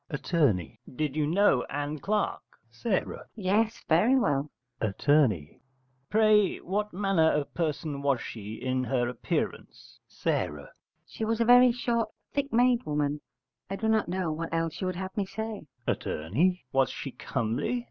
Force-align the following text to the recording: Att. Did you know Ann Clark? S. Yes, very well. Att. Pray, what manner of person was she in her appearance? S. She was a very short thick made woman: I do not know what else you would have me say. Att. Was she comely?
Att. 0.09 0.31
Did 0.95 1.15
you 1.15 1.27
know 1.27 1.61
Ann 1.69 1.99
Clark? 1.99 2.41
S. 2.71 3.05
Yes, 3.35 3.83
very 3.87 4.15
well. 4.15 4.49
Att. 4.81 5.07
Pray, 6.09 6.57
what 6.57 6.91
manner 6.91 7.31
of 7.31 7.53
person 7.53 8.01
was 8.01 8.19
she 8.19 8.55
in 8.59 8.83
her 8.85 9.07
appearance? 9.07 9.99
S. 10.09 10.49
She 11.05 11.23
was 11.23 11.39
a 11.39 11.45
very 11.45 11.71
short 11.71 12.09
thick 12.33 12.51
made 12.51 12.83
woman: 12.83 13.21
I 13.69 13.75
do 13.75 13.87
not 13.87 14.07
know 14.09 14.31
what 14.31 14.51
else 14.51 14.81
you 14.81 14.87
would 14.87 14.95
have 14.97 15.15
me 15.15 15.27
say. 15.27 15.67
Att. 15.87 16.07
Was 16.73 16.89
she 16.89 17.11
comely? 17.11 17.79